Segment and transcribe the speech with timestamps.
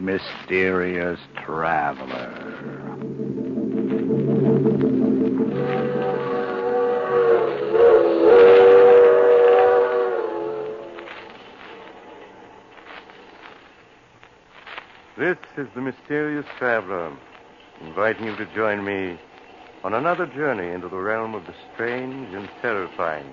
[0.00, 2.30] Mysterious traveler.
[15.16, 17.12] This is the mysterious traveler,
[17.80, 19.18] inviting you to join me
[19.84, 23.24] on another journey into the realm of the strange and terrifying.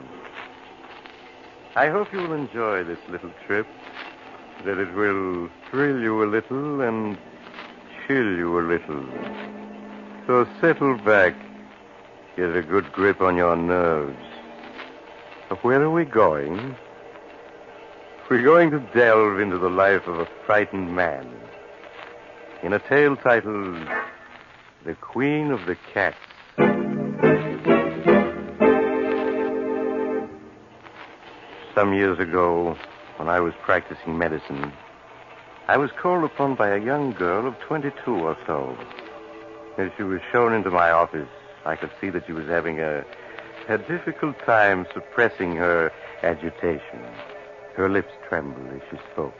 [1.75, 3.65] I hope you will enjoy this little trip,
[4.65, 7.17] that it will thrill you a little and
[8.05, 9.05] chill you a little.
[10.27, 11.35] So settle back,
[12.35, 14.17] get a good grip on your nerves.
[15.49, 16.75] But Where are we going?
[18.29, 21.27] We're going to delve into the life of a frightened man
[22.63, 23.85] in a tale titled
[24.85, 26.17] The Queen of the Cats.
[31.73, 32.77] Some years ago,
[33.21, 34.73] when I was practicing medicine,
[35.67, 38.75] I was called upon by a young girl of 22 or so.
[39.77, 41.29] As she was shown into my office,
[41.63, 43.05] I could see that she was having a,
[43.69, 45.91] a difficult time suppressing her
[46.23, 46.99] agitation.
[47.75, 49.39] Her lips trembled as she spoke.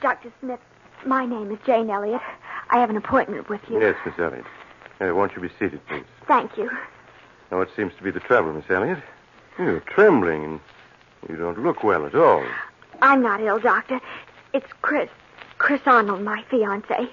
[0.00, 0.32] Dr.
[0.40, 0.60] Smith,
[1.04, 2.22] my name is Jane Elliott.
[2.70, 3.82] I have an appointment with you.
[3.82, 4.46] Yes, Miss Elliott.
[4.98, 6.06] Uh, won't you be seated, please?
[6.26, 6.70] Thank you.
[7.50, 9.02] Now, what seems to be the trouble, Miss Elliott?
[9.58, 10.60] You're trembling, and
[11.28, 12.44] you don't look well at all.
[13.02, 14.00] I'm not ill, Doctor.
[14.52, 15.08] It's Chris.
[15.58, 17.08] Chris Arnold, my fiance.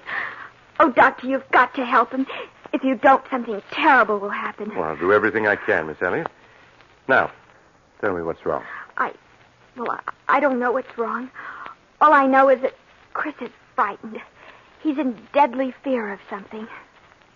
[0.80, 2.26] Oh, Doctor, you've got to help him.
[2.72, 4.74] If you don't, something terrible will happen.
[4.74, 6.28] Well, I'll do everything I can, Miss Elliott.
[7.08, 7.30] Now,
[8.00, 8.64] tell me what's wrong.
[8.96, 9.12] I.
[9.76, 11.30] Well, I, I don't know what's wrong.
[12.00, 12.74] All I know is that
[13.14, 14.20] Chris is frightened.
[14.82, 16.66] He's in deadly fear of something.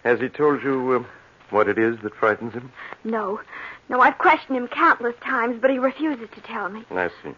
[0.04, 1.04] Has he told you uh,
[1.50, 2.72] what it is that frightens him?
[3.04, 3.40] No.
[3.92, 6.82] No, I've questioned him countless times, but he refuses to tell me.
[6.90, 7.34] I see.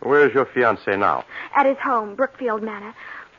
[0.00, 1.24] Where is your fiancé now?
[1.56, 2.94] At his home, Brookfield Manor.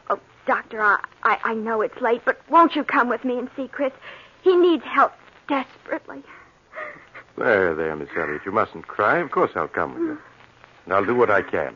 [0.09, 3.51] Oh, Doctor, I, I, I know it's late, but won't you come with me and
[3.56, 3.94] see Chris?
[4.41, 5.13] He needs help
[5.47, 6.23] desperately.
[7.38, 8.41] There, there, Miss Elliott.
[8.47, 9.19] You mustn't cry.
[9.19, 10.17] Of course I'll come with you.
[10.85, 11.75] And I'll do what I can.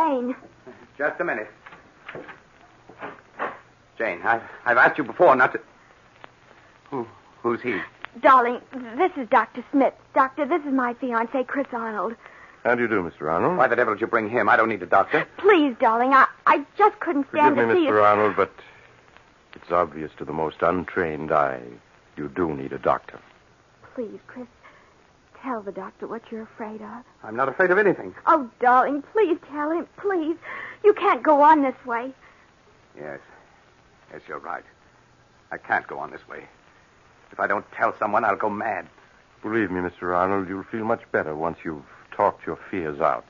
[0.00, 0.34] Jane.
[0.96, 1.48] Just a minute.
[3.98, 5.60] Jane, I, I've asked you before not to.
[6.90, 7.06] Who,
[7.42, 7.78] who's he?
[8.22, 8.60] Darling,
[8.96, 9.64] this is Dr.
[9.70, 9.94] Smith.
[10.14, 12.14] Doctor, this is my fiance, Chris Arnold.
[12.64, 13.30] How do you do, Mr.
[13.30, 13.56] Arnold?
[13.56, 14.48] Why the devil did you bring him?
[14.48, 15.26] I don't need a doctor.
[15.38, 17.96] Please, darling, I, I just couldn't stand Forgive me, to see Mr.
[17.96, 18.00] you.
[18.00, 18.52] Arnold, but
[19.54, 21.62] it's obvious to the most untrained eye
[22.16, 23.18] you do need a doctor.
[23.94, 24.46] Please, Chris,
[25.42, 27.04] tell the doctor what you're afraid of.
[27.22, 28.14] I'm not afraid of anything.
[28.26, 30.36] Oh, darling, please tell him, please.
[30.84, 32.12] You can't go on this way.
[32.96, 33.20] Yes.
[34.12, 34.64] Yes, you're right.
[35.52, 36.44] I can't go on this way.
[37.32, 38.88] If I don't tell someone, I'll go mad.
[39.42, 40.14] Believe me, Mr.
[40.14, 41.84] Arnold, you'll feel much better once you've
[42.16, 43.24] talked your fears out.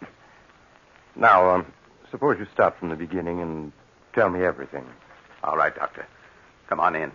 [1.17, 1.67] Now, um,
[2.11, 3.73] suppose you start from the beginning and
[4.15, 4.87] tell me everything.
[5.45, 6.07] All right, Doctor.
[6.69, 7.13] Come on in.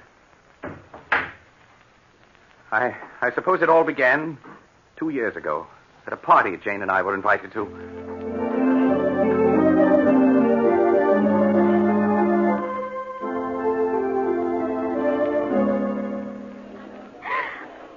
[2.72, 4.38] I I suppose it all began
[4.98, 5.68] two years ago
[6.08, 7.62] at a party Jane and I were invited to.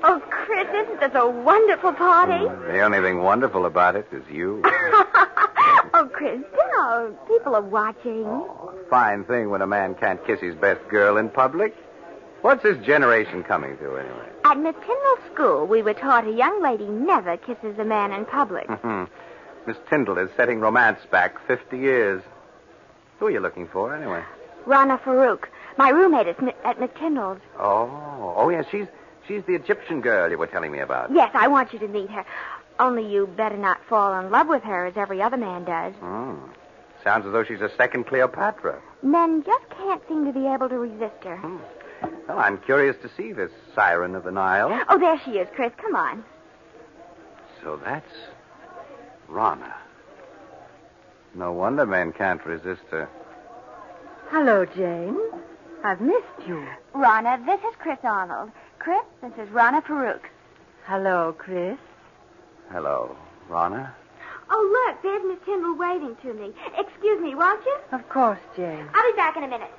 [0.05, 2.45] Oh, Chris, isn't this a wonderful party?
[2.73, 4.63] The only thing wonderful about it is you.
[4.65, 7.29] oh, Chris, don't.
[7.29, 8.25] People are watching.
[8.25, 11.77] Oh, fine thing when a man can't kiss his best girl in public.
[12.41, 14.29] What's this generation coming to, anyway?
[14.49, 18.25] At Miss Tyndall's school, we were taught a young lady never kisses a man in
[18.25, 18.67] public.
[19.67, 22.23] Miss Tyndall is setting romance back 50 years.
[23.19, 24.25] Who are you looking for, anyway?
[24.65, 27.41] Rana Farouk, my roommate at, Mi- at Miss Tyndall's.
[27.59, 28.87] Oh, oh, yes, she's
[29.27, 31.13] she's the Egyptian girl you were telling me about.
[31.13, 32.25] Yes, I want you to meet her.
[32.81, 35.93] Only you better not fall in love with her as every other man does.
[35.97, 36.37] Hmm.
[37.05, 38.81] Sounds as though she's a second Cleopatra.
[39.03, 41.37] Men just can't seem to be able to resist her.
[42.29, 44.79] Well, I'm curious to see this siren of the Nile.
[44.89, 45.73] Oh, there she is, Chris.
[45.79, 46.25] Come on.
[47.63, 48.13] So that's
[49.29, 49.75] Rana.
[51.35, 53.09] No wonder men can't resist her.
[54.31, 55.17] Hello, Jane.
[55.85, 56.67] I've missed you.
[56.93, 58.51] Rana, this is Chris Arnold.
[58.79, 60.21] Chris, this is Rana Farouk.
[60.85, 61.79] Hello, Chris.
[62.71, 63.17] Hello,
[63.49, 63.95] Rana.
[64.51, 66.53] Oh, look, there's Miss Tyndall waving to me.
[66.79, 67.77] Excuse me, won't you?
[67.93, 68.89] Of course, Jane.
[68.95, 69.71] I'll be back in a minute.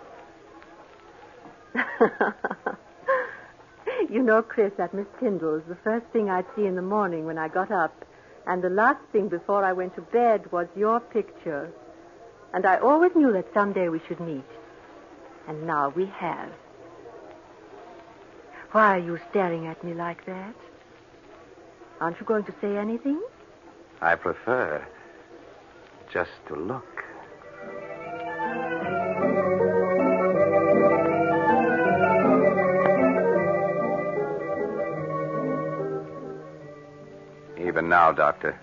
[4.09, 7.37] you know, Chris, at Miss Tyndall's, the first thing I'd see in the morning when
[7.37, 8.05] I got up,
[8.47, 11.71] and the last thing before I went to bed was your picture.
[12.53, 14.45] And I always knew that someday we should meet.
[15.47, 16.51] And now we have.
[18.71, 20.55] Why are you staring at me like that?
[21.99, 23.21] Aren't you going to say anything?
[24.01, 24.85] I prefer
[26.11, 27.03] just to look.
[37.89, 38.57] Now, Doctor,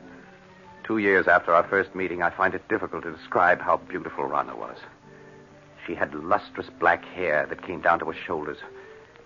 [0.85, 4.57] two years after our first meeting, I find it difficult to describe how beautiful Rana
[4.57, 4.79] was.
[5.87, 8.59] She had lustrous black hair that came down to her shoulders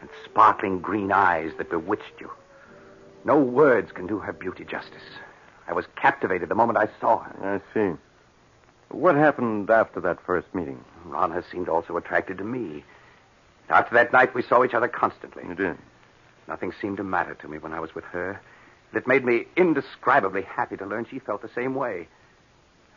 [0.00, 2.30] and sparkling green eyes that bewitched you.
[3.24, 5.02] No words can do her beauty justice.
[5.68, 7.60] I was captivated the moment I saw her.
[7.60, 7.96] I see.
[8.88, 10.82] What happened after that first meeting?
[11.04, 12.84] Rana seemed also attracted to me.
[13.68, 15.44] After that night, we saw each other constantly.
[15.46, 15.76] You did.
[16.48, 18.40] Nothing seemed to matter to me when I was with her.
[18.92, 22.08] It made me indescribably happy to learn she felt the same way.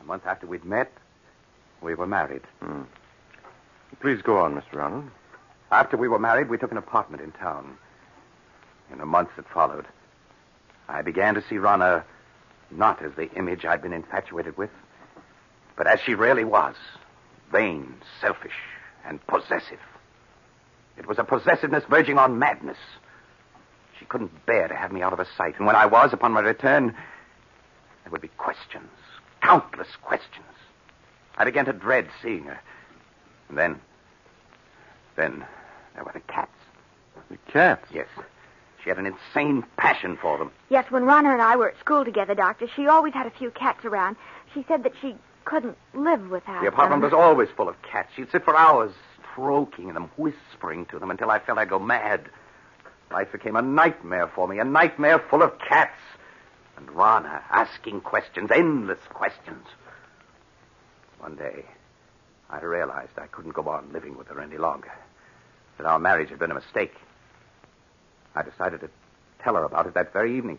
[0.02, 0.92] A month after we'd met,
[1.82, 2.42] we were married.
[2.62, 2.84] Hmm.
[4.02, 4.82] Please go on, Mr.
[4.82, 5.10] Arnold.
[5.72, 7.78] After we were married, we took an apartment in town.
[8.92, 9.88] In the months that followed,
[10.88, 12.04] I began to see Rana
[12.70, 14.72] not as the image I'd been infatuated with,
[15.78, 16.76] but as she really was
[17.52, 18.52] vain, selfish,
[19.06, 19.80] and possessive.
[20.98, 22.78] It was a possessiveness verging on madness.
[24.00, 26.32] She couldn't bear to have me out of her sight, and when I was, upon
[26.32, 26.96] my return,
[28.04, 28.90] there would be questions,
[29.42, 30.46] countless questions.
[31.38, 32.60] I began to dread seeing her.
[33.50, 33.82] And then,
[35.16, 35.46] then
[35.96, 36.52] there were the cats.
[37.30, 37.88] The cats?
[37.94, 38.08] Yes.
[38.84, 40.52] She had an insane passion for them.
[40.70, 43.50] Yes, when Rana and I were at school together, Doctor, she always had a few
[43.52, 44.18] cats around.
[44.54, 45.16] She said that she
[45.46, 46.64] couldn't live without them.
[46.64, 47.12] The apartment them.
[47.12, 48.10] was always full of cats.
[48.16, 48.94] She'd sit for hours
[49.32, 52.30] stroking them, whispering to them until I felt I'd go mad.
[53.14, 56.00] Life became a nightmare for me, a nightmare full of cats.
[56.76, 59.68] And Rana asking questions, endless questions.
[61.20, 61.64] One day,
[62.50, 64.92] I realized I couldn't go on living with her any longer.
[65.78, 66.96] That our marriage had been a mistake.
[68.36, 68.90] I decided to
[69.44, 70.58] tell her about it that very evening.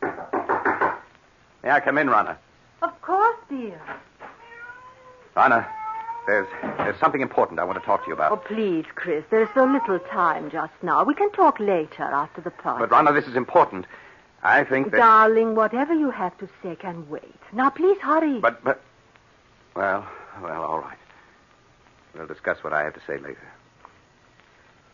[0.00, 2.38] May I come in, Rana?
[2.82, 3.80] Of course, dear.
[5.34, 5.66] Rana,
[6.26, 6.46] there's
[6.78, 8.32] there's something important I want to talk to you about.
[8.32, 9.24] Oh, please, Chris.
[9.30, 11.04] There's so little time just now.
[11.04, 12.80] We can talk later after the party.
[12.80, 13.86] But Rana, this is important.
[14.42, 14.98] I think that.
[14.98, 17.40] Darling, whatever you have to say can wait.
[17.52, 18.40] Now, please hurry.
[18.40, 18.80] But but.
[19.74, 20.06] Well,
[20.42, 20.98] well, all right.
[22.14, 23.48] We'll discuss what I have to say later.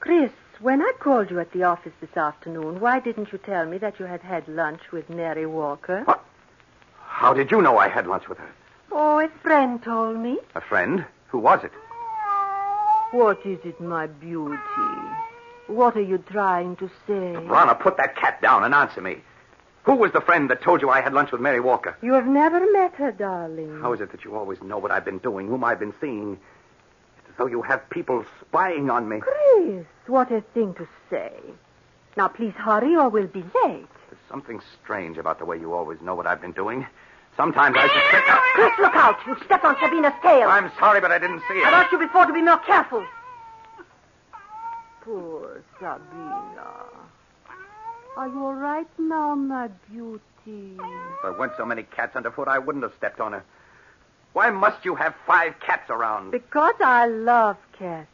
[0.01, 0.31] Chris,
[0.61, 4.01] when I called you at the office this afternoon, why didn't you tell me that
[4.01, 6.03] you had had lunch with Mary Walker?
[6.05, 6.25] What?
[6.99, 8.51] How did you know I had lunch with her?
[8.91, 10.39] Oh, a friend told me.
[10.55, 11.05] A friend?
[11.31, 11.73] Who was it?
[13.13, 14.57] What is it, my beauty?
[15.67, 17.37] What are you trying to say?
[17.37, 19.19] Rana, put that cat down and answer me.
[19.85, 21.97] Who was the friend that told you I had lunch with Mary Walker?
[22.03, 23.81] You have never met her, darling.
[23.81, 26.39] How is it that you always know what I've been doing, whom I've been seeing?
[27.19, 29.21] It's as though you have people spying on me.
[29.21, 31.33] Chris, what a thing to say.
[32.17, 33.87] Now, please hurry or we'll be late.
[34.11, 36.87] There's something strange about the way you always know what I've been doing.
[37.41, 38.29] Sometimes I suspect.
[38.53, 39.17] Chris, look out.
[39.27, 40.47] You stepped on Sabina's tail.
[40.47, 41.67] I'm sorry, but I didn't see it.
[41.67, 43.03] I asked you before to be more careful.
[45.01, 46.69] Poor Sabina.
[48.19, 50.21] Are you all right now, my beauty?
[50.47, 53.43] If there weren't so many cats underfoot, I wouldn't have stepped on her.
[54.35, 56.33] Why must you have five cats around?
[56.33, 58.07] Because I love cats.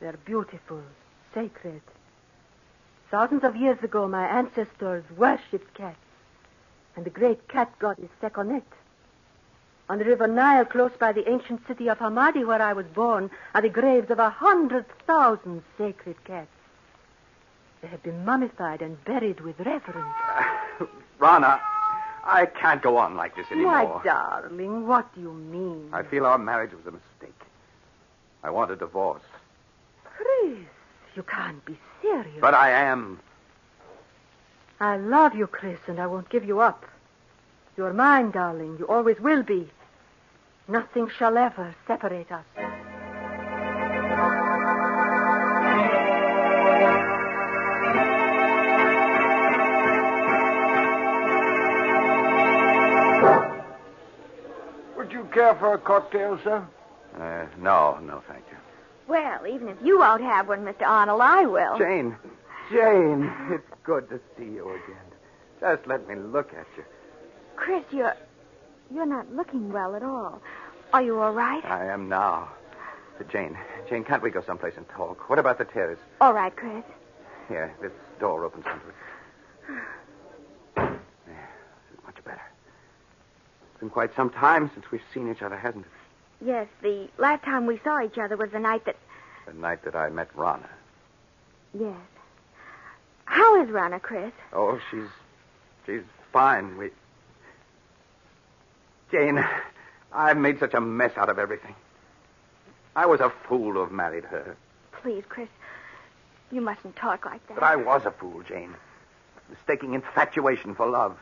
[0.00, 0.80] They're beautiful,
[1.34, 1.82] sacred.
[3.10, 5.98] Thousands of years ago, my ancestors worshipped cats.
[6.96, 8.62] And the great cat god is Sekhmet.
[9.88, 13.30] On the river Nile, close by the ancient city of Hamadi, where I was born,
[13.54, 16.48] are the graves of a hundred thousand sacred cats.
[17.82, 20.14] They have been mummified and buried with reverence.
[21.18, 21.60] Rana,
[22.24, 24.00] I can't go on like this anymore.
[24.02, 25.90] My darling, what do you mean?
[25.92, 27.38] I feel our marriage was a mistake.
[28.42, 29.22] I want a divorce.
[30.04, 30.58] Chris,
[31.14, 32.40] you can't be serious.
[32.40, 33.20] But I am.
[34.84, 36.84] I love you, Chris, and I won't give you up.
[37.74, 38.76] You're mine, darling.
[38.78, 39.70] You always will be.
[40.68, 42.44] Nothing shall ever separate us.
[54.98, 56.62] Would you care for a cocktail, sir?
[57.18, 58.58] Uh, no, no, thank you.
[59.08, 60.82] Well, even if you won't have one, Mr.
[60.82, 61.78] Arnold, I will.
[61.78, 62.16] Jane,
[62.70, 64.96] Jane, it's good to see you again.
[65.60, 66.84] Just let me look at you.
[67.56, 68.16] Chris, you're
[68.92, 70.40] you're not looking well at all.
[70.92, 71.64] Are you all right?
[71.64, 72.48] I am now.
[73.18, 73.56] Uh, Jane,
[73.88, 75.28] Jane, can't we go someplace and talk?
[75.28, 75.98] What about the terrace?
[76.20, 76.84] All right, Chris.
[77.48, 78.94] Here, this door opens onto it.
[80.76, 80.88] There,
[81.26, 82.42] this is much better.
[83.72, 86.44] It's been quite some time since we've seen each other, hasn't it?
[86.46, 88.96] Yes, the last time we saw each other was the night that.
[89.46, 90.68] The night that I met Rana.
[91.78, 91.96] Yes.
[93.34, 94.30] How is Rana, Chris?
[94.52, 95.08] Oh, she's
[95.84, 96.76] she's fine.
[96.76, 96.90] We
[99.10, 99.44] Jane,
[100.12, 101.74] I've made such a mess out of everything.
[102.94, 104.56] I was a fool to have married her.
[105.02, 105.48] Please, Chris,
[106.52, 107.56] you mustn't talk like that.
[107.56, 108.76] But I was a fool, Jane.
[109.50, 111.18] Mistaking infatuation for love.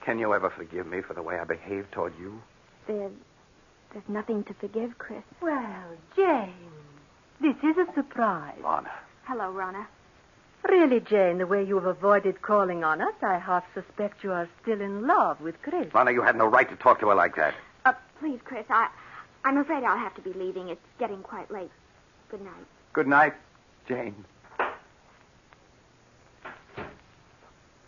[0.00, 2.42] Can you ever forgive me for the way I behaved toward you?
[2.88, 3.12] There's,
[3.92, 5.22] there's nothing to forgive, Chris.
[5.40, 5.84] Well,
[6.16, 6.72] Jane,
[7.40, 8.58] this is a surprise.
[8.64, 8.90] Lana.
[9.26, 9.86] Hello, Rana.
[10.68, 14.46] Really, Jane, the way you have avoided calling on us, I half suspect you are
[14.62, 15.92] still in love with Chris.
[15.94, 17.54] Lana, you had no right to talk to her like that.
[17.86, 18.88] Uh, please, Chris, I,
[19.44, 20.68] I'm afraid I'll have to be leaving.
[20.68, 21.70] It's getting quite late.
[22.30, 22.66] Good night.
[22.92, 23.32] Good night,
[23.88, 24.14] Jane.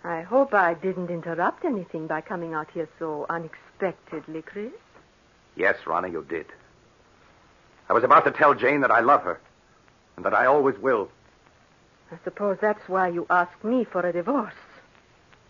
[0.03, 4.73] I hope I didn't interrupt anything by coming out here so unexpectedly, Chris.
[5.55, 6.47] Yes, Rana, you did.
[7.91, 9.39] I was about to tell Jane that I love her,
[10.17, 11.11] and that I always will.
[12.13, 14.55] I suppose that's why you asked me for a divorce.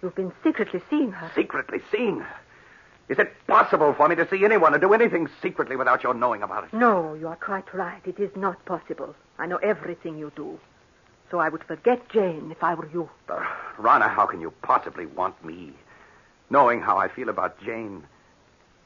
[0.02, 1.31] You've been secretly seeing her.
[1.35, 2.37] Secretly seeing her.
[3.09, 6.43] Is it possible for me to see anyone or do anything secretly without your knowing
[6.43, 6.73] about it?
[6.73, 8.00] No, you are quite right.
[8.07, 9.17] It is not possible.
[9.38, 10.61] I know everything you do.
[11.31, 13.11] So I would forget Jane if I were you.
[13.29, 13.45] Uh,
[13.79, 15.73] Rana, how can you possibly want me?
[16.50, 18.05] Knowing how I feel about Jane.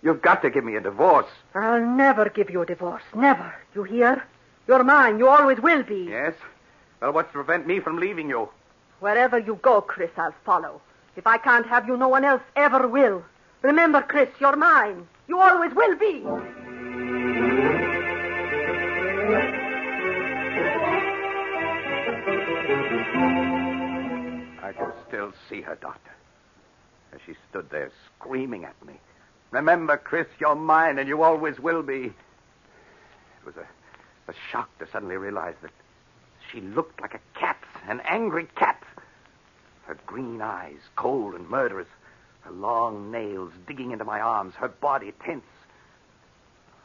[0.03, 1.27] You've got to give me a divorce.
[1.55, 3.03] I'll never give you a divorce.
[3.15, 3.55] Never.
[3.75, 4.25] You hear?
[4.67, 5.19] You're mine.
[5.19, 6.07] You always will be.
[6.09, 6.35] Yes?
[7.01, 8.49] Well, what's to prevent me from leaving you?
[9.01, 10.81] Wherever you go, Chris, I'll follow.
[11.17, 13.25] If I can't have you, no one else ever will.
[13.63, 15.07] Remember, Chris, you're mine.
[15.29, 16.25] You always will be.
[24.63, 26.11] I can still see her, Doctor.
[27.13, 28.95] As she stood there screaming at me.
[29.51, 32.07] Remember, Chris, you're mine and you always will be.
[32.07, 35.71] It was a, a shock to suddenly realize that
[36.55, 37.59] she looked like a cat,
[37.89, 38.83] an angry cat.
[39.87, 41.89] Her green eyes, cold and murderous,
[42.43, 45.45] her long nails digging into my arms, her body tense.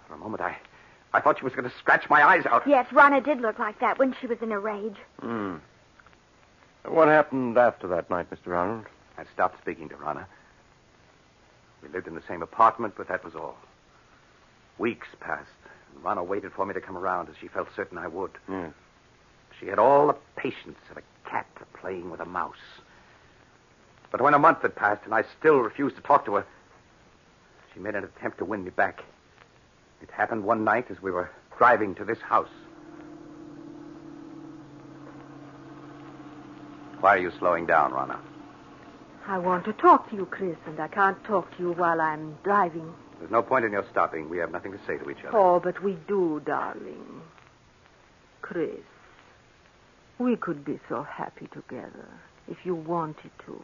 [0.07, 0.57] For a moment, I,
[1.13, 2.63] I thought she was going to scratch my eyes out.
[2.65, 4.97] Yes, Rana did look like that when she was in a rage.
[5.19, 5.57] Hmm.
[6.85, 8.55] What happened after that night, Mr.
[8.55, 8.85] Arnold?
[9.17, 10.27] I stopped speaking to Rana.
[11.83, 13.57] We lived in the same apartment, but that was all.
[14.77, 15.49] Weeks passed,
[15.93, 18.31] and Rana waited for me to come around as she felt certain I would.
[18.49, 18.73] Yes.
[19.59, 22.55] She had all the patience of a cat playing with a mouse.
[24.11, 26.45] But when a month had passed and I still refused to talk to her,
[27.73, 29.03] she made an attempt to win me back.
[30.01, 32.49] It happened one night as we were driving to this house.
[36.99, 38.19] Why are you slowing down, Rana?
[39.27, 42.37] I want to talk to you, Chris, and I can't talk to you while I'm
[42.43, 42.93] driving.
[43.19, 44.29] There's no point in your stopping.
[44.29, 45.37] We have nothing to say to each other.
[45.37, 47.21] Oh, but we do, darling.
[48.41, 48.79] Chris,
[50.19, 52.07] we could be so happy together
[52.49, 53.63] if you wanted to.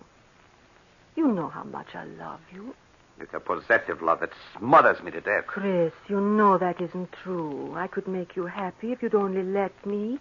[1.16, 2.74] You know how much I love you.
[3.20, 5.46] It's a possessive love that smothers me to death.
[5.48, 7.74] Chris, you know that isn't true.
[7.76, 10.20] I could make you happy if you'd only let me.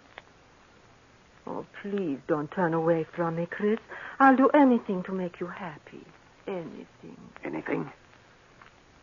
[1.47, 3.79] Oh, please don't turn away from me, Chris.
[4.19, 6.05] I'll do anything to make you happy.
[6.47, 7.17] Anything.
[7.43, 7.91] Anything?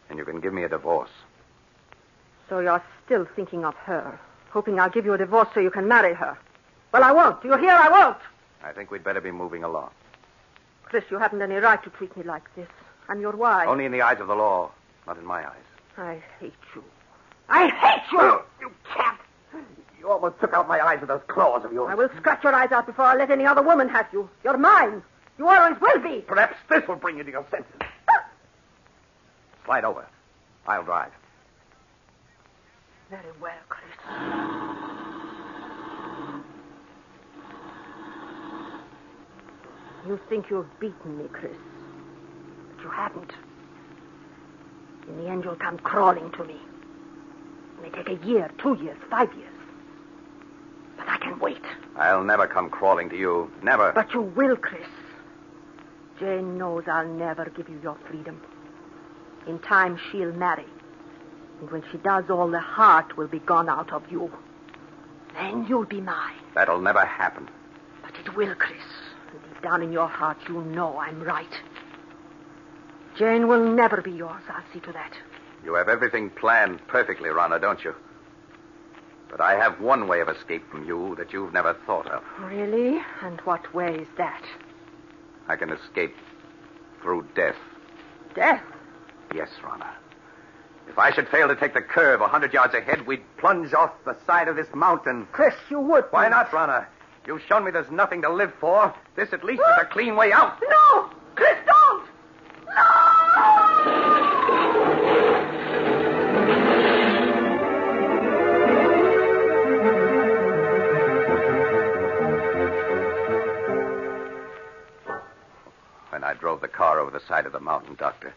[0.08, 1.10] And you can give me a divorce.
[2.48, 4.18] So you're still thinking of her,
[4.50, 6.36] hoping I'll give you a divorce so you can marry her.
[6.92, 7.42] Well, I won't.
[7.44, 7.70] You hear?
[7.72, 8.18] I won't.
[8.62, 9.90] I think we'd better be moving along.
[10.84, 12.68] Chris, you haven't any right to treat me like this.
[13.08, 13.66] I'm your wife.
[13.66, 14.70] Only in the eyes of the law,
[15.06, 15.64] not in my eyes.
[15.96, 16.84] I hate you.
[17.48, 18.18] I hate you!
[18.20, 19.18] Oh, you cat!
[19.98, 21.88] You almost took out my eyes with those claws of yours.
[21.90, 24.28] I will scratch your eyes out before I let any other woman have you.
[24.44, 25.02] You're mine.
[25.38, 26.20] You always will be.
[26.20, 27.72] Perhaps this will bring you to your senses.
[29.64, 30.04] Slide over.
[30.66, 31.12] I'll drive.
[33.10, 34.88] Very well, Chris.
[40.06, 41.56] You think you've beaten me, Chris.
[42.76, 43.32] But you haven't.
[45.08, 46.56] In the end, you'll come crawling to me.
[47.78, 49.52] It may take a year, two years, five years.
[50.96, 51.62] But I can wait.
[51.96, 53.50] I'll never come crawling to you.
[53.62, 53.92] Never.
[53.92, 54.86] But you will, Chris.
[56.18, 58.40] Jane knows I'll never give you your freedom.
[59.46, 60.66] In time, she'll marry.
[61.60, 64.32] And when she does, all the heart will be gone out of you.
[65.34, 66.34] Then you'll be mine.
[66.54, 67.48] That'll never happen.
[68.02, 68.82] But it will, Chris.
[69.32, 71.52] Deep down in your heart, you know I'm right.
[73.16, 74.42] Jane will never be yours.
[74.48, 75.12] I'll see to that.
[75.64, 77.94] You have everything planned perfectly, Rana, don't you?
[79.30, 82.22] But I have one way of escape from you that you've never thought of.
[82.40, 83.00] Really?
[83.22, 84.42] And what way is that?
[85.48, 86.14] I can escape
[87.00, 87.56] through death.
[88.34, 88.62] Death?
[89.34, 89.90] Yes, Rana.
[90.88, 93.92] If I should fail to take the curve a hundred yards ahead, we'd plunge off
[94.04, 95.26] the side of this mountain.
[95.32, 96.04] Chris, you would.
[96.10, 96.86] Why not, Rana?
[97.26, 98.92] You've shown me there's nothing to live for.
[99.14, 100.60] This at least is a clean way out.
[100.68, 101.10] No!
[101.36, 102.06] Chris, don't!
[102.66, 103.92] No!
[116.10, 118.34] When I drove the car over the side of the mountain, Doctor,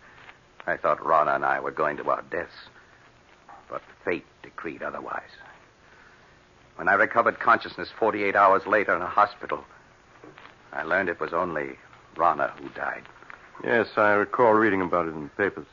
[0.68, 2.70] I thought Rana and I were going to our deaths.
[3.70, 5.22] But fate decreed otherwise.
[6.76, 9.64] When I recovered consciousness 48 hours later in a hospital,
[10.74, 11.78] I learned it was only
[12.18, 13.04] Rana who died.
[13.64, 15.68] Yes, I recall reading about it in the papers.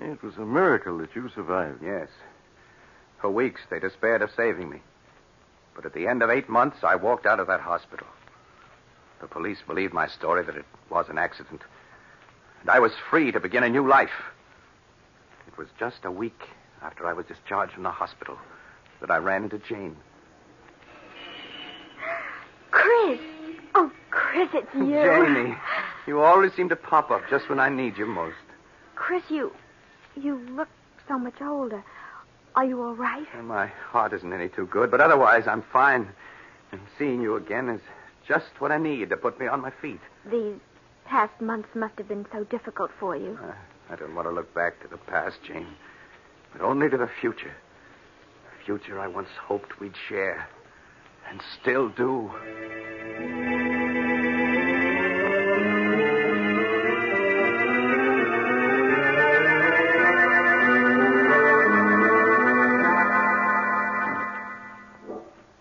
[0.00, 1.82] It was a miracle that you survived.
[1.82, 2.08] Yes.
[3.20, 4.82] For weeks, they despaired of saving me.
[5.74, 8.06] But at the end of eight months, I walked out of that hospital.
[9.20, 11.62] The police believed my story that it was an accident.
[12.60, 14.10] And I was free to begin a new life.
[15.46, 16.48] It was just a week
[16.82, 18.38] after I was discharged from the hospital
[19.00, 19.96] that I ran into Jane.
[22.86, 23.18] Chris.
[23.74, 24.90] Oh, Chris, it's you.
[24.90, 25.56] Janie,
[26.06, 28.36] you always seem to pop up just when I need you most.
[28.94, 29.52] Chris, you.
[30.14, 30.68] You look
[31.08, 31.82] so much older.
[32.54, 33.26] Are you all right?
[33.42, 36.08] My heart isn't any too good, but otherwise I'm fine.
[36.70, 37.80] And seeing you again is
[38.26, 40.00] just what I need to put me on my feet.
[40.30, 40.54] These
[41.06, 43.36] past months must have been so difficult for you.
[43.42, 43.52] Uh,
[43.90, 45.66] I don't want to look back to the past, Jane,
[46.52, 47.54] but only to the future.
[48.44, 50.48] The future I once hoped we'd share,
[51.30, 52.30] and still do.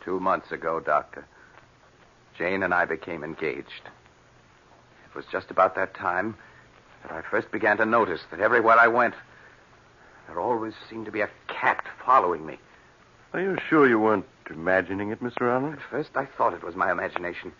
[0.04, 1.25] Two months ago, Doctor,
[2.38, 3.89] Jane and I became engaged.
[5.10, 6.36] It was just about that time
[7.01, 9.15] that I first began to notice that everywhere I went,
[10.28, 12.58] there always seemed to be a cat following me.
[13.34, 15.41] Are you sure you weren't imagining it, Mr.
[15.43, 15.73] Arnold?
[15.75, 17.51] At first, I thought it was my imagination.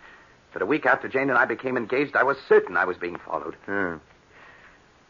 [0.52, 3.16] But a week after Jane and I became engaged, I was certain I was being
[3.18, 3.56] followed.
[3.68, 3.98] Yeah.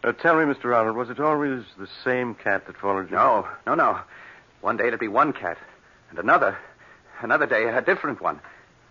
[0.05, 0.75] Uh, tell me, Mr.
[0.77, 3.17] Arnold, was it always the same cat that followed you?
[3.17, 3.99] No, no, no.
[4.61, 5.59] One day it'd be one cat,
[6.11, 6.57] and another,
[7.23, 8.41] another day a different one.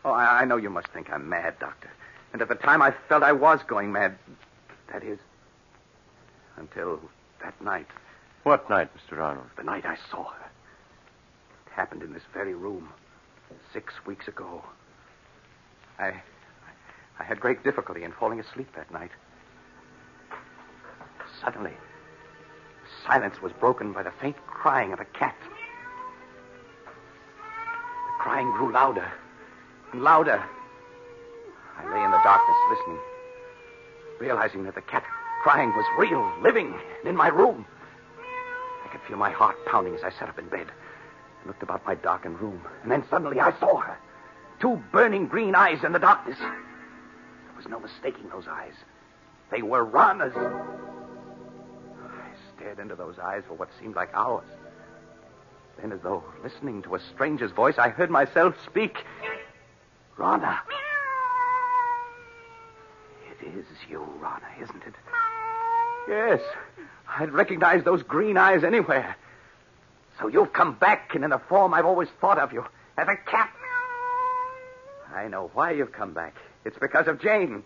[0.03, 1.89] Oh, I, I know you must think I'm mad, Doctor.
[2.33, 4.17] And at the time, I felt I was going mad.
[4.91, 5.19] That is,
[6.57, 6.99] until
[7.41, 7.87] that night,
[8.43, 9.19] What night, Mr.
[9.19, 9.47] Arnold?
[9.57, 10.45] the night I saw her.
[11.75, 12.87] Happened in this very room,
[13.73, 14.63] six weeks ago.
[15.99, 16.13] I,
[17.19, 19.11] I had great difficulty in falling asleep that night.
[21.43, 21.73] Suddenly,
[23.05, 25.35] silence was broken by the faint crying of a cat.
[27.35, 29.11] The crying grew louder
[29.91, 30.41] and louder.
[31.77, 32.99] I lay in the darkness listening,
[34.21, 35.03] realizing that the cat
[35.43, 37.65] crying was real, living, and in my room.
[38.85, 40.67] I could feel my heart pounding as I sat up in bed
[41.45, 42.61] looked about my darkened room.
[42.83, 43.97] And then suddenly I saw her.
[44.59, 46.37] Two burning green eyes in the darkness.
[46.39, 48.73] There was no mistaking those eyes.
[49.51, 50.33] They were Rana's.
[50.35, 54.47] I stared into those eyes for what seemed like hours.
[55.79, 58.97] Then, as though listening to a stranger's voice, I heard myself speak.
[60.17, 60.59] Rana.
[63.29, 64.93] It is you, Rana, isn't it?
[66.07, 66.41] Yes.
[67.19, 69.17] I'd recognize those green eyes anywhere.
[70.19, 72.65] So you've come back and in a form I've always thought of you
[72.97, 73.51] as a cat.
[75.13, 76.35] I know why you've come back.
[76.65, 77.63] It's because of Jane.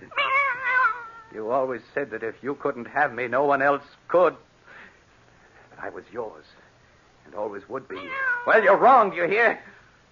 [1.33, 4.35] You always said that if you couldn't have me, no one else could.
[5.69, 6.45] But I was yours,
[7.25, 7.99] and always would be.
[8.45, 9.59] Well, you're wrong, you hear?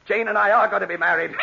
[0.08, 1.36] Jane and I are going to be married.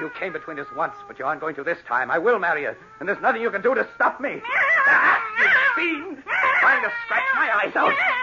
[0.00, 2.10] You came between us once, but you aren't going to this time.
[2.10, 4.40] I will marry you, and there's nothing you can do to stop me.
[4.86, 6.22] Ah, you fiend!
[6.60, 8.13] Trying to scratch my eyes out.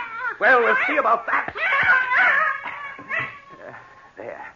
[0.42, 1.54] Well, we'll see about that.
[3.54, 3.74] Uh,
[4.18, 4.48] there.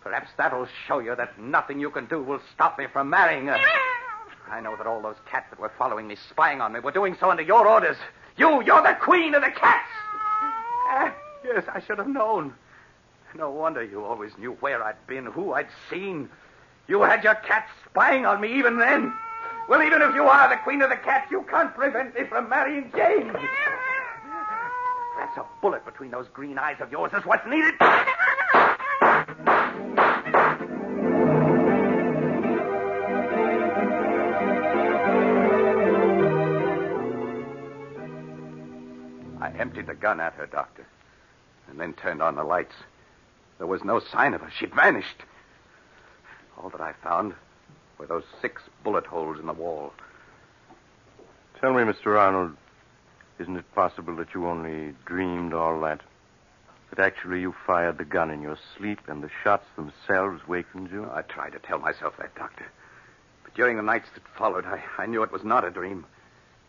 [0.00, 3.56] Perhaps that'll show you that nothing you can do will stop me from marrying her.
[4.50, 7.16] I know that all those cats that were following me, spying on me, were doing
[7.20, 7.96] so under your orders.
[8.36, 9.88] You, you're the queen of the cats.
[10.88, 12.52] Ah, yes, I should have known.
[13.36, 16.30] No wonder you always knew where I'd been, who I'd seen.
[16.88, 19.14] You had your cats spying on me even then.
[19.68, 22.48] Well, even if you are the queen of the cats, you can't prevent me from
[22.48, 23.32] marrying Jane.
[25.34, 27.74] A bullet between those green eyes of yours is what's needed.
[39.40, 40.86] I emptied the gun at her, Doctor,
[41.68, 42.74] and then turned on the lights.
[43.56, 44.50] There was no sign of her.
[44.50, 45.22] She'd vanished.
[46.58, 47.34] All that I found
[47.98, 49.94] were those six bullet holes in the wall.
[51.60, 52.18] Tell me, Mr.
[52.18, 52.56] Arnold,
[53.42, 56.00] isn't it possible that you only dreamed all that?
[56.90, 61.10] That actually you fired the gun in your sleep and the shots themselves wakened you?
[61.12, 62.66] I tried to tell myself that, Doctor.
[63.42, 66.06] But during the nights that followed, I, I knew it was not a dream.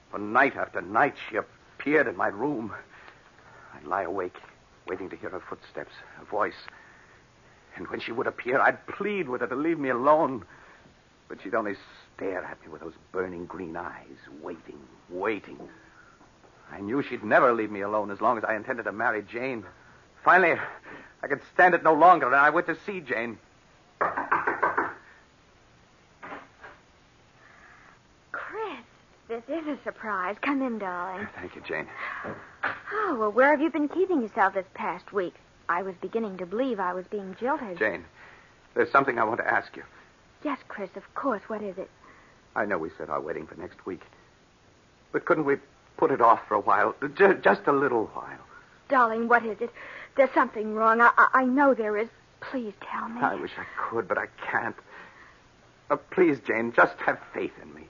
[0.10, 2.74] For night after night, she appeared in my room.
[3.76, 4.38] I'd lie awake,
[4.88, 6.68] waiting to hear her footsteps, her voice.
[7.76, 10.44] And when she would appear, I'd plead with her to leave me alone.
[11.28, 11.76] But she'd only
[12.16, 15.60] stare at me with those burning green eyes, waiting, waiting.
[16.72, 19.64] I knew she'd never leave me alone as long as I intended to marry Jane.
[20.24, 20.60] Finally,
[21.22, 23.38] I could stand it no longer, and I went to see Jane.
[28.32, 28.84] Chris,
[29.28, 30.36] this is a surprise.
[30.42, 31.28] Come in, darling.
[31.36, 31.88] Thank you, Jane.
[32.94, 35.36] Oh, well, where have you been keeping yourself this past week?
[35.70, 37.78] I was beginning to believe I was being jilted.
[37.78, 38.04] Jane,
[38.74, 39.84] there's something I want to ask you.
[40.44, 41.44] Yes, Chris, of course.
[41.48, 41.90] What is it?
[42.56, 44.02] I know we set our wedding for next week.
[45.12, 45.58] But couldn't we
[45.98, 46.96] put it off for a while?
[47.16, 48.40] J- just a little while.
[48.90, 49.72] Darling, what is it?
[50.16, 51.02] There's something wrong.
[51.02, 52.10] I, I, I know there is.
[52.42, 53.22] Please tell me.
[53.22, 54.76] I wish I could, but I can't.
[55.90, 57.84] Uh, please, Jane, just have faith in me.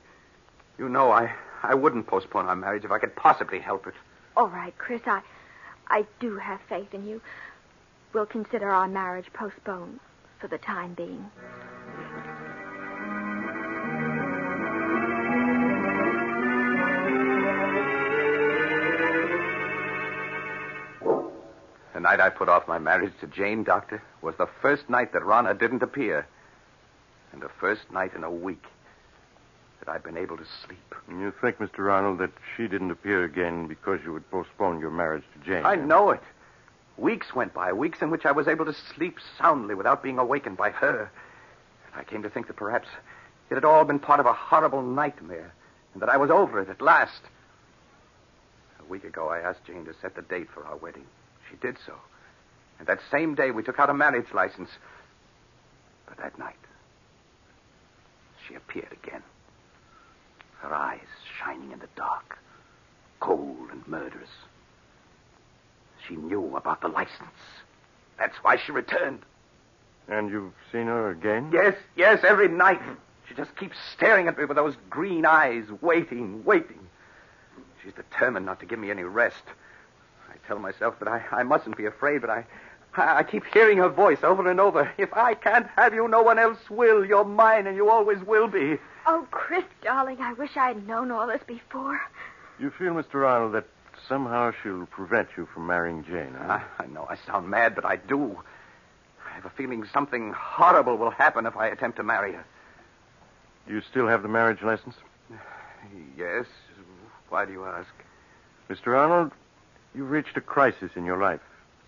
[0.77, 1.31] You know I,
[1.63, 3.93] I wouldn't postpone our marriage if I could possibly help it.
[4.37, 5.21] All right, Chris, I,
[5.87, 7.21] I do have faith in you.
[8.13, 9.99] We'll consider our marriage postponed
[10.39, 11.31] for the time being.
[21.93, 25.23] The night I put off my marriage to Jane, Doctor, was the first night that
[25.23, 26.25] Rana didn't appear.
[27.32, 28.63] And the first night in a week
[29.79, 30.95] that I've been able to sleep.
[31.08, 31.91] And you think, Mr.
[31.91, 35.65] Arnold, that she didn't appear again because you had postponed your marriage to Jane?
[35.65, 35.86] I eh?
[35.86, 36.21] know it.
[36.97, 40.58] Weeks went by, weeks in which I was able to sleep soundly without being awakened
[40.58, 41.12] by her.
[41.91, 42.88] And I came to think that perhaps
[43.49, 45.53] it had all been part of a horrible nightmare,
[45.93, 47.21] and that I was over it at last.
[48.79, 51.06] A week ago, I asked Jane to set the date for our wedding.
[51.53, 51.93] She did so.
[52.79, 54.69] And that same day, we took out a marriage license.
[56.07, 56.55] But that night,
[58.47, 59.21] she appeared again.
[60.61, 61.05] Her eyes
[61.39, 62.39] shining in the dark,
[63.19, 64.29] cold and murderous.
[66.07, 67.39] She knew about the license.
[68.17, 69.21] That's why she returned.
[70.07, 71.51] And you've seen her again?
[71.53, 72.81] Yes, yes, every night.
[73.29, 76.79] She just keeps staring at me with those green eyes, waiting, waiting.
[77.83, 79.43] She's determined not to give me any rest.
[80.43, 82.45] I tell myself that I, I mustn't be afraid, but I,
[82.95, 84.91] I, I keep hearing her voice over and over.
[84.97, 87.06] If I can't have you, no one else will.
[87.06, 88.77] You're mine, and you always will be.
[89.06, 91.99] Oh, Chris, darling, I wish I had known all this before.
[92.60, 93.27] You feel, Mr.
[93.27, 93.65] Arnold, that
[94.08, 96.60] somehow she'll prevent you from marrying Jane, huh?
[96.79, 98.38] I, I know I sound mad, but I do.
[99.29, 102.45] I have a feeling something horrible will happen if I attempt to marry her.
[103.67, 104.95] Do you still have the marriage license?
[106.17, 106.45] Yes.
[107.29, 107.89] Why do you ask?
[108.69, 108.97] Mr.
[108.97, 109.32] Arnold,
[109.95, 111.41] you've reached a crisis in your life.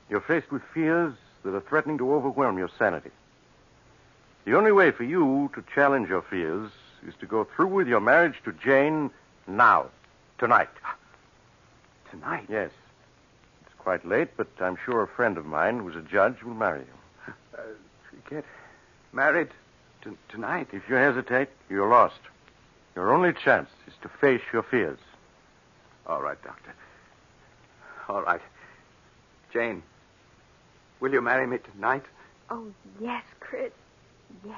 [0.09, 1.13] You're faced with fears
[1.43, 3.11] that are threatening to overwhelm your sanity.
[4.45, 6.71] The only way for you to challenge your fears
[7.07, 9.09] is to go through with your marriage to Jane
[9.47, 9.87] now,
[10.37, 10.69] tonight.
[12.11, 12.45] Tonight?
[12.47, 12.69] Yes.
[13.65, 16.81] It's quite late, but I'm sure a friend of mine who's a judge will marry
[16.81, 17.33] you.
[17.57, 17.61] Uh,
[18.29, 18.45] get
[19.11, 19.49] married
[20.29, 20.67] tonight?
[20.71, 22.19] If you hesitate, you're lost.
[22.95, 24.99] Your only chance is to face your fears.
[26.07, 26.73] All right, Doctor.
[28.07, 28.41] All right.
[29.51, 29.81] Jane,
[30.99, 32.03] will you marry me tonight?
[32.49, 32.67] Oh,
[32.99, 33.71] yes, Chris.
[34.45, 34.55] Yes.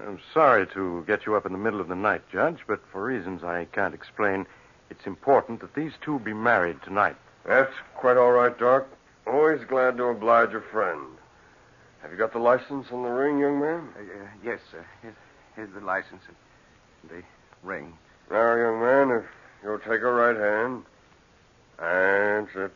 [0.00, 3.02] I'm sorry to get you up in the middle of the night, Judge, but for
[3.02, 4.46] reasons I can't explain,
[4.96, 7.16] it's important that these two be married tonight.
[7.44, 8.86] That's quite all right, Doc.
[9.26, 11.00] Always glad to oblige a friend.
[12.02, 13.88] Have you got the license and the ring, young man?
[13.96, 14.84] Uh, uh, yes, sir.
[15.02, 15.14] Here's,
[15.56, 17.22] here's the license and the
[17.62, 17.94] ring.
[18.30, 19.24] Now, young man, if
[19.62, 20.84] you'll take a right hand.
[21.78, 22.72] That's it.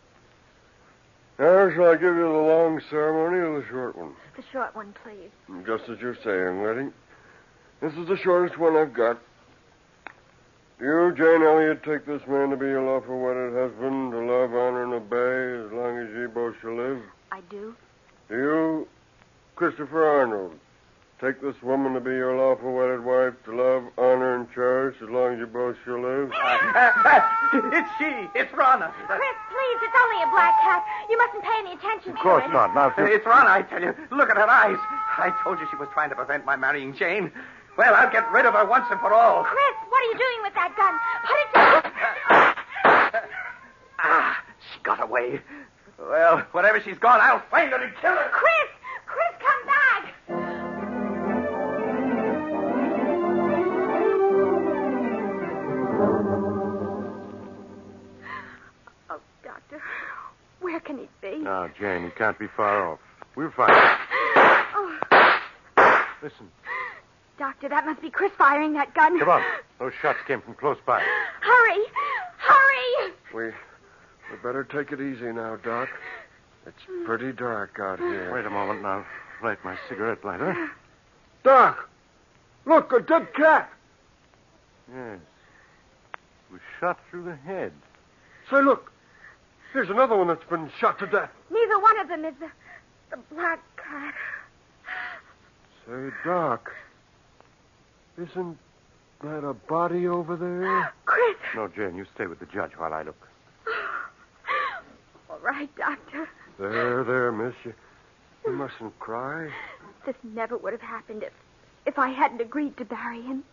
[1.39, 4.13] Now, shall I give you the long ceremony or the short one?
[4.37, 5.31] The short one, please.
[5.65, 6.89] Just as you say, young lady.
[7.81, 9.21] This is the shortest one I've got.
[10.79, 14.55] Do you, Jane Elliott, take this man to be your lawful wedded husband, to love,
[14.55, 17.03] honor, and obey as long as ye both shall live?
[17.33, 17.75] I do.
[18.29, 18.89] Do you,
[19.57, 20.53] Christopher Arnold,
[21.21, 25.09] take this woman to be your lawful wedded wife, to love, honor, and cherish as
[25.09, 26.31] long as you both shall live?
[27.75, 28.29] it's she.
[28.39, 28.95] It's Rana.
[29.07, 29.19] Chris,
[29.51, 30.85] please, it's only a black cat.
[31.11, 32.53] You mustn't pay any attention to Of course it.
[32.53, 32.73] not.
[32.77, 33.97] Now, if It's Rana, I tell you.
[34.13, 34.79] Look at her eyes.
[35.19, 37.33] I told you she was trying to prevent my marrying Jane.
[37.79, 39.45] Well, I'll get rid of her once and for all.
[39.45, 40.99] Chris, what are you doing with that gun?
[41.25, 43.25] Put it down.
[44.01, 45.41] Ah, she got away.
[45.99, 48.29] Well, wherever she's gone, I'll find her and kill her.
[48.31, 48.71] Chris!
[49.07, 51.19] Chris, come back!
[59.11, 59.81] Oh, Doctor,
[60.61, 61.39] where can he be?
[61.39, 62.99] Now, Jane, he can't be far off.
[63.37, 66.03] We'll find Oh, him.
[66.23, 66.49] Listen.
[67.39, 69.19] Doctor, that must be Chris firing that gun.
[69.19, 69.43] Come on.
[69.79, 71.01] Those shots came from close by.
[71.41, 71.85] Hurry!
[72.37, 73.13] Hurry!
[73.33, 75.89] We, we better take it easy now, Doc.
[76.67, 78.35] It's pretty dark out here.
[78.35, 79.07] Wait a moment, and I'll
[79.43, 80.71] light my cigarette lighter.
[81.45, 81.89] Doc!
[82.67, 83.71] Look, a dead cat!
[84.93, 85.21] Yes.
[86.15, 87.73] It was shot through the head.
[88.51, 88.91] Say, look.
[89.73, 91.31] Here's another one that's been shot to death.
[91.51, 92.51] Neither one of them is the,
[93.11, 94.15] the black cat.
[95.87, 96.73] Say, Doc.
[98.21, 98.59] Isn't
[99.23, 100.67] that a body over there?
[100.67, 101.37] Ah, Chris!
[101.55, 103.29] No, Jane, you stay with the judge while I look.
[105.31, 106.29] All right, Doctor.
[106.59, 107.55] There, there, miss.
[107.65, 107.75] You,
[108.45, 109.51] you mustn't cry.
[110.05, 111.33] This never would have happened if,
[111.87, 113.45] if I hadn't agreed to marry him.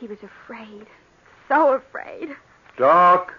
[0.00, 0.86] He was afraid.
[1.48, 2.30] So afraid.
[2.76, 3.32] Doc.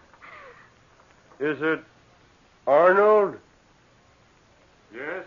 [1.39, 1.83] Is it
[2.65, 3.37] Arnold?
[4.93, 5.25] Yes.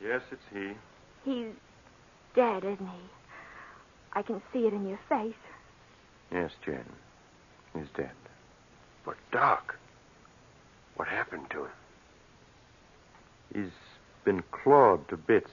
[0.00, 0.72] Yes, it's he.
[1.24, 1.52] He's
[2.34, 3.13] dead, isn't he?
[4.14, 5.34] I can see it in your face.
[6.32, 6.84] Yes, Jen.
[7.74, 8.10] He's dead.
[9.04, 9.76] But, Doc,
[10.96, 11.70] what happened to him?
[13.52, 13.72] He's
[14.24, 15.50] been clawed to bits,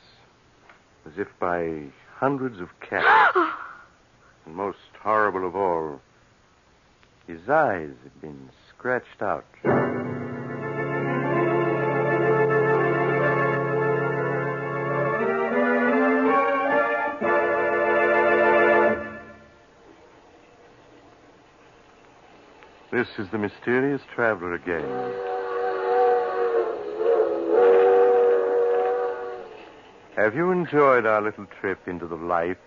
[1.05, 1.83] as if by
[2.15, 3.37] hundreds of cats.
[4.45, 6.01] and most horrible of all,
[7.27, 9.45] his eyes have been scratched out.
[22.91, 24.83] This is the mysterious traveler again.
[30.17, 32.57] Have you enjoyed our little trip into the life,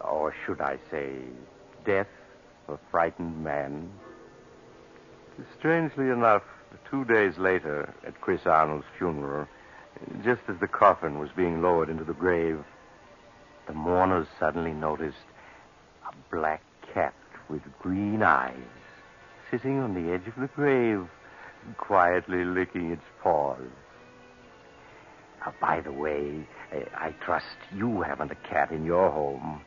[0.00, 1.12] or should I say,
[1.84, 2.06] death
[2.68, 3.90] of a frightened man?
[5.58, 6.42] Strangely enough,
[6.90, 9.46] two days later, at Chris Arnold's funeral,
[10.24, 12.64] just as the coffin was being lowered into the grave,
[13.66, 15.18] the mourners suddenly noticed
[16.10, 16.62] a black
[16.94, 17.12] cat
[17.50, 18.79] with green eyes
[19.50, 21.06] sitting on the edge of the grave,
[21.76, 23.60] quietly licking its paws.
[25.44, 29.62] Uh, by the way, uh, I trust you haven't a cat in your home,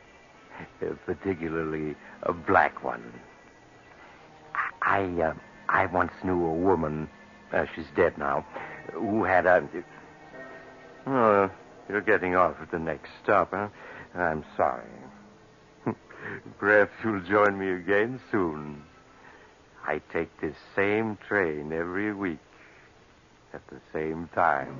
[0.82, 3.12] uh, particularly a black one.
[4.54, 5.34] I I, uh,
[5.68, 7.08] I once knew a woman,
[7.52, 8.46] uh, she's dead now,
[8.92, 9.66] who had a.
[11.06, 11.50] Oh,
[11.88, 13.68] you're getting off at the next stop, huh?
[14.14, 14.86] I'm sorry.
[16.58, 18.82] Perhaps you'll join me again soon.
[19.86, 22.38] I take this same train every week
[23.52, 24.74] at the same time.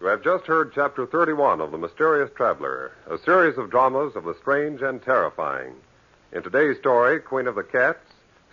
[0.00, 4.24] You have just heard Chapter 31 of The Mysterious Traveler, a series of dramas of
[4.24, 5.74] the strange and terrifying.
[6.32, 8.06] In today's story, Queen of the Cats,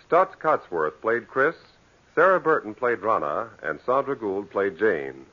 [0.06, 1.56] Staats Cotsworth played Chris,
[2.14, 5.24] Sarah Burton played Rana, and Sandra Gould played Jane.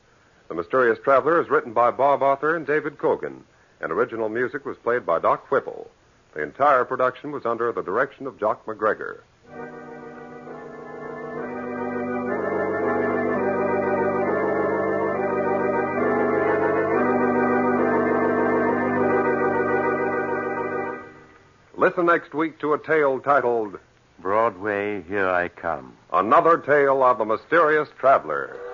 [0.49, 3.41] The Mysterious Traveler is written by Bob Arthur and David Kogan,
[3.81, 5.91] and original music was played by Doc Whipple.
[6.33, 9.19] The entire production was under the direction of Jock McGregor.
[21.77, 23.77] Listen next week to a tale titled
[24.17, 25.93] Broadway, here I come.
[26.11, 28.68] Another Tale of the Mysterious Traveler.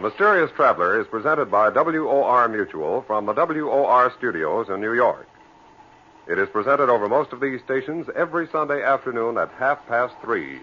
[0.00, 5.28] The Mysterious Traveler is presented by WOR Mutual from the WOR studios in New York.
[6.26, 10.60] It is presented over most of these stations every Sunday afternoon at half past three.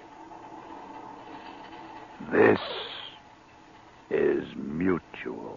[2.32, 2.60] This
[4.10, 5.57] is mutual.